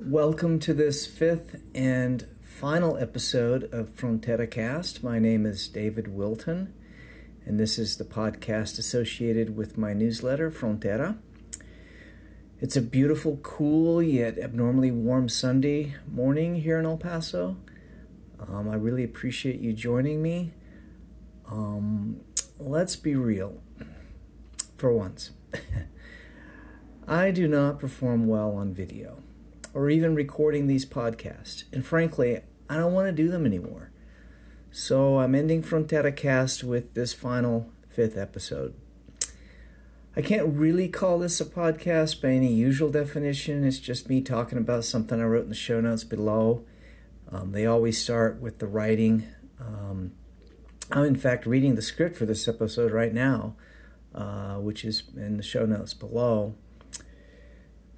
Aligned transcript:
Welcome 0.00 0.60
to 0.60 0.72
this 0.72 1.08
fifth 1.08 1.60
and 1.74 2.24
final 2.40 2.96
episode 2.96 3.64
of 3.74 3.96
Frontera 3.96 4.48
Cast. 4.48 5.02
My 5.02 5.18
name 5.18 5.44
is 5.44 5.66
David 5.66 6.06
Wilton, 6.14 6.72
and 7.44 7.58
this 7.58 7.80
is 7.80 7.96
the 7.96 8.04
podcast 8.04 8.78
associated 8.78 9.56
with 9.56 9.76
my 9.76 9.94
newsletter, 9.94 10.52
Frontera. 10.52 11.18
It's 12.60 12.76
a 12.76 12.80
beautiful, 12.80 13.38
cool, 13.38 14.00
yet 14.00 14.38
abnormally 14.38 14.92
warm 14.92 15.28
Sunday 15.28 15.96
morning 16.08 16.60
here 16.60 16.78
in 16.78 16.86
El 16.86 16.96
Paso. 16.96 17.56
Um, 18.38 18.70
I 18.70 18.76
really 18.76 19.02
appreciate 19.02 19.58
you 19.58 19.72
joining 19.72 20.22
me. 20.22 20.52
Um, 21.50 22.20
let's 22.60 22.94
be 22.94 23.16
real 23.16 23.60
for 24.76 24.92
once. 24.92 25.32
I 27.08 27.32
do 27.32 27.48
not 27.48 27.80
perform 27.80 28.28
well 28.28 28.52
on 28.52 28.72
video 28.72 29.24
or 29.74 29.90
even 29.90 30.14
recording 30.14 30.66
these 30.66 30.86
podcasts. 30.86 31.64
And 31.72 31.84
frankly, 31.84 32.40
I 32.68 32.76
don't 32.76 32.92
want 32.92 33.06
to 33.08 33.12
do 33.12 33.30
them 33.30 33.46
anymore. 33.46 33.90
So 34.70 35.18
I'm 35.18 35.34
ending 35.34 35.62
Frontera 35.62 36.14
Cast 36.14 36.62
with 36.62 36.94
this 36.94 37.12
final 37.12 37.70
fifth 37.88 38.16
episode. 38.16 38.74
I 40.16 40.20
can't 40.20 40.48
really 40.48 40.88
call 40.88 41.18
this 41.18 41.40
a 41.40 41.44
podcast 41.44 42.20
by 42.20 42.30
any 42.30 42.52
usual 42.52 42.90
definition. 42.90 43.64
It's 43.64 43.78
just 43.78 44.08
me 44.08 44.20
talking 44.20 44.58
about 44.58 44.84
something 44.84 45.20
I 45.20 45.24
wrote 45.24 45.44
in 45.44 45.48
the 45.48 45.54
show 45.54 45.80
notes 45.80 46.04
below. 46.04 46.64
Um, 47.30 47.52
they 47.52 47.66
always 47.66 48.02
start 48.02 48.40
with 48.40 48.58
the 48.58 48.66
writing. 48.66 49.28
Um, 49.60 50.12
I'm, 50.90 51.04
in 51.04 51.16
fact, 51.16 51.46
reading 51.46 51.74
the 51.74 51.82
script 51.82 52.16
for 52.16 52.26
this 52.26 52.48
episode 52.48 52.92
right 52.92 53.12
now, 53.12 53.54
uh, 54.14 54.54
which 54.56 54.84
is 54.84 55.04
in 55.16 55.36
the 55.36 55.42
show 55.42 55.66
notes 55.66 55.94
below. 55.94 56.54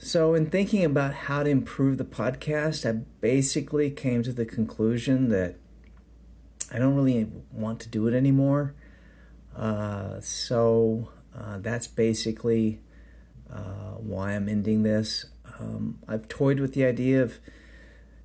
So, 0.00 0.34
in 0.34 0.46
thinking 0.46 0.84
about 0.84 1.12
how 1.12 1.42
to 1.42 1.50
improve 1.50 1.98
the 1.98 2.04
podcast, 2.04 2.88
I 2.88 3.00
basically 3.20 3.90
came 3.90 4.22
to 4.22 4.32
the 4.32 4.46
conclusion 4.46 5.28
that 5.30 5.56
I 6.72 6.78
don't 6.78 6.94
really 6.94 7.26
want 7.50 7.80
to 7.80 7.88
do 7.88 8.06
it 8.06 8.14
anymore. 8.14 8.76
Uh, 9.56 10.20
so, 10.20 11.08
uh, 11.36 11.58
that's 11.58 11.88
basically 11.88 12.80
uh, 13.52 13.96
why 13.96 14.36
I'm 14.36 14.48
ending 14.48 14.84
this. 14.84 15.26
Um, 15.58 15.98
I've 16.06 16.28
toyed 16.28 16.60
with 16.60 16.74
the 16.74 16.84
idea 16.84 17.20
of 17.20 17.40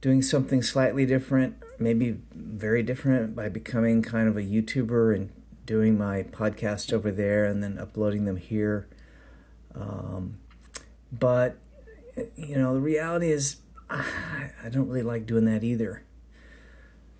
doing 0.00 0.22
something 0.22 0.62
slightly 0.62 1.04
different, 1.04 1.56
maybe 1.80 2.20
very 2.32 2.84
different, 2.84 3.34
by 3.34 3.48
becoming 3.48 4.02
kind 4.02 4.28
of 4.28 4.36
a 4.36 4.42
YouTuber 4.42 5.16
and 5.16 5.32
doing 5.64 5.98
my 5.98 6.22
podcast 6.22 6.92
over 6.92 7.10
there 7.10 7.44
and 7.44 7.60
then 7.60 7.76
uploading 7.76 8.24
them 8.24 8.36
here. 8.36 8.86
Um, 9.74 10.38
but, 11.12 11.56
you 12.36 12.56
know, 12.56 12.74
the 12.74 12.80
reality 12.80 13.30
is, 13.30 13.56
I 13.88 14.68
don't 14.70 14.88
really 14.88 15.02
like 15.02 15.26
doing 15.26 15.44
that 15.44 15.62
either. 15.62 16.02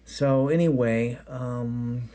So, 0.04 0.48
anyway, 0.48 1.18
um, 1.28 2.10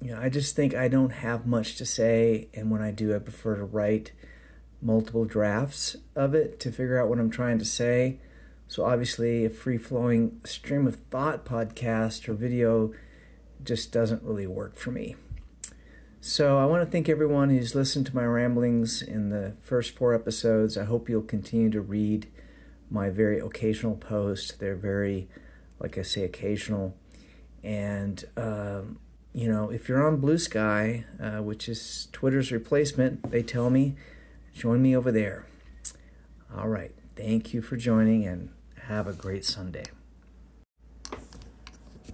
you 0.00 0.12
know, 0.12 0.20
I 0.20 0.28
just 0.28 0.56
think 0.56 0.74
I 0.74 0.88
don't 0.88 1.10
have 1.10 1.46
much 1.46 1.76
to 1.76 1.86
say, 1.86 2.48
and 2.54 2.70
when 2.70 2.82
I 2.82 2.90
do, 2.90 3.14
I 3.14 3.18
prefer 3.18 3.56
to 3.56 3.64
write 3.64 4.12
multiple 4.82 5.24
drafts 5.24 5.96
of 6.14 6.34
it 6.34 6.60
to 6.60 6.70
figure 6.70 7.00
out 7.00 7.08
what 7.08 7.18
I'm 7.18 7.30
trying 7.30 7.58
to 7.58 7.64
say. 7.64 8.20
So, 8.68 8.84
obviously, 8.84 9.44
a 9.44 9.50
free 9.50 9.78
flowing 9.78 10.40
stream 10.44 10.86
of 10.86 10.96
thought 11.10 11.44
podcast 11.44 12.28
or 12.28 12.34
video 12.34 12.92
just 13.64 13.92
doesn't 13.92 14.22
really 14.22 14.46
work 14.46 14.76
for 14.76 14.90
me. 14.90 15.16
So, 16.20 16.58
I 16.58 16.64
want 16.64 16.84
to 16.84 16.90
thank 16.90 17.08
everyone 17.08 17.50
who's 17.50 17.74
listened 17.74 18.06
to 18.06 18.16
my 18.16 18.24
ramblings 18.24 19.00
in 19.00 19.28
the 19.28 19.54
first 19.60 19.94
four 19.94 20.14
episodes. 20.14 20.76
I 20.76 20.84
hope 20.84 21.08
you'll 21.08 21.22
continue 21.22 21.70
to 21.70 21.80
read 21.80 22.26
my 22.90 23.10
very 23.10 23.38
occasional 23.38 23.96
posts. 23.96 24.52
They're 24.52 24.76
very, 24.76 25.28
like 25.78 25.98
I 25.98 26.02
say, 26.02 26.24
occasional. 26.24 26.96
And, 27.62 28.24
um, 28.36 28.98
you 29.32 29.48
know, 29.48 29.70
if 29.70 29.88
you're 29.88 30.04
on 30.04 30.16
Blue 30.16 30.38
Sky, 30.38 31.04
uh, 31.20 31.42
which 31.42 31.68
is 31.68 32.08
Twitter's 32.12 32.50
replacement, 32.50 33.30
they 33.30 33.42
tell 33.42 33.70
me, 33.70 33.94
join 34.54 34.82
me 34.82 34.96
over 34.96 35.12
there. 35.12 35.46
All 36.56 36.68
right. 36.68 36.92
Thank 37.14 37.52
you 37.52 37.60
for 37.62 37.76
joining 37.76 38.26
and 38.26 38.50
have 38.84 39.06
a 39.06 39.12
great 39.12 39.44
Sunday. 39.44 39.84